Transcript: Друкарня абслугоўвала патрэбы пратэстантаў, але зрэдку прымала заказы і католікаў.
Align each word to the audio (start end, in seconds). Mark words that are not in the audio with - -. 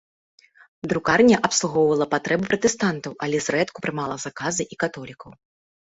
Друкарня 0.93 1.35
абслугоўвала 1.49 2.07
патрэбы 2.15 2.43
пратэстантаў, 2.53 3.11
але 3.27 3.37
зрэдку 3.49 3.77
прымала 3.87 4.15
заказы 4.25 4.63
і 4.75 4.83
католікаў. 4.87 5.31